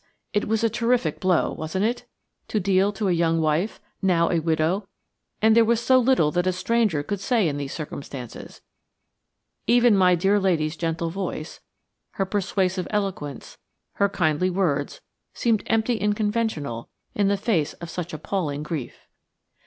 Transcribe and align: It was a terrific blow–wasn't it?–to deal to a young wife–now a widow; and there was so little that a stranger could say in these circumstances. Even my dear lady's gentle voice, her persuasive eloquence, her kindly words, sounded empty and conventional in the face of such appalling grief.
It 0.33 0.47
was 0.47 0.63
a 0.63 0.67
terrific 0.71 1.19
blow–wasn't 1.19 1.85
it?–to 1.85 2.59
deal 2.59 2.91
to 2.91 3.07
a 3.07 3.11
young 3.11 3.39
wife–now 3.39 4.31
a 4.31 4.39
widow; 4.39 4.87
and 5.43 5.55
there 5.55 5.63
was 5.63 5.79
so 5.79 5.99
little 5.99 6.31
that 6.31 6.47
a 6.47 6.51
stranger 6.51 7.03
could 7.03 7.19
say 7.19 7.47
in 7.47 7.57
these 7.57 7.71
circumstances. 7.75 8.61
Even 9.67 9.95
my 9.95 10.15
dear 10.15 10.39
lady's 10.39 10.75
gentle 10.75 11.11
voice, 11.11 11.59
her 12.13 12.25
persuasive 12.25 12.87
eloquence, 12.89 13.59
her 14.01 14.09
kindly 14.09 14.49
words, 14.49 15.01
sounded 15.35 15.67
empty 15.69 16.01
and 16.01 16.15
conventional 16.15 16.89
in 17.13 17.27
the 17.27 17.37
face 17.37 17.73
of 17.73 17.91
such 17.91 18.11
appalling 18.11 18.63
grief. 18.63 19.07